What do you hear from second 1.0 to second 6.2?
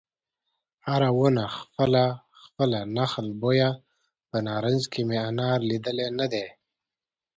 ونه خپله خپله نخل بویه په نارنج کې مې انار لیدلی